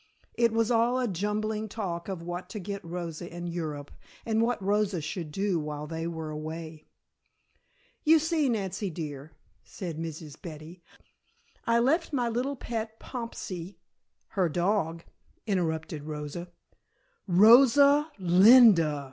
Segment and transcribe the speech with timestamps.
[0.33, 3.91] It was all a jumbling talk of what to get Rosa in Europe,
[4.25, 6.87] and what Rosa should do while they were away.
[8.03, 9.33] "You see, Nancy dear,"
[9.63, 10.41] said Mrs.
[10.41, 10.81] Betty.
[11.67, 13.77] "I left my little pet Pompsie"
[14.29, 15.03] "Her dog,"
[15.45, 16.47] interrupted Rosa.
[17.27, 18.99] "Rosa linda!"